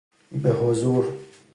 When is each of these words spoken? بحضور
بحضور 0.31 1.17